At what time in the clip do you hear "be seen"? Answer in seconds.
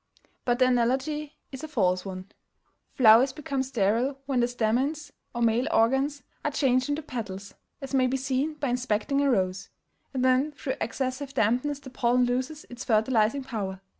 8.07-8.55